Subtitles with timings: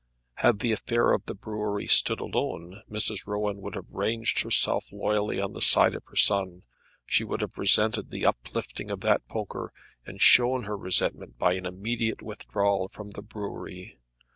[0.37, 3.27] Had the affair of the brewery stood alone, Mrs.
[3.27, 6.63] Rowan would have ranged herself loyally on the side of her son.
[7.05, 9.71] She would have resented the uplifting of that poker,
[10.03, 13.97] and shown her resentment by an immediate withdrawal from the brewery.